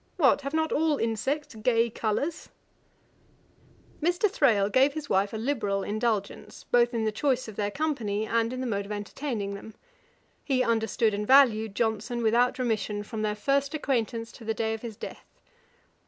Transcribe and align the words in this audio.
What! 0.17 0.41
have 0.41 0.55
not 0.55 0.71
all 0.71 0.97
insects 0.97 1.53
gay 1.53 1.87
colours?' 1.91 2.49
Mr. 4.01 4.27
Thrale 4.27 4.67
gave 4.67 4.93
his 4.95 5.11
wife 5.11 5.31
a 5.31 5.37
liberal 5.37 5.83
indulgence, 5.83 6.63
both 6.63 6.95
in 6.95 7.05
the 7.05 7.11
choice 7.11 7.47
of 7.47 7.55
their 7.55 7.69
company, 7.69 8.25
and 8.25 8.51
in 8.51 8.61
the 8.61 8.65
mode 8.65 8.87
of 8.87 8.91
entertaining 8.91 9.53
them. 9.53 9.75
He 10.43 10.63
understood 10.63 11.13
and 11.13 11.27
valued 11.27 11.75
Johnson, 11.75 12.23
without 12.23 12.57
remission, 12.57 13.03
from 13.03 13.21
their 13.21 13.35
first 13.35 13.75
acquaintance 13.75 14.31
to 14.31 14.43
the 14.43 14.55
day 14.55 14.73
of 14.73 14.81
his 14.81 14.97
death. 14.97 15.39